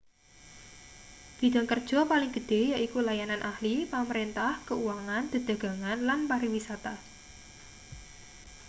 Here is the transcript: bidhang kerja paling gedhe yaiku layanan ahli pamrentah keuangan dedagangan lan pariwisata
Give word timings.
bidhang 1.39 1.67
kerja 1.71 1.99
paling 2.11 2.31
gedhe 2.35 2.61
yaiku 2.73 2.97
layanan 3.07 3.41
ahli 3.51 3.73
pamrentah 3.91 4.53
keuangan 4.67 5.23
dedagangan 5.33 5.97
lan 6.07 6.19
pariwisata 6.29 6.93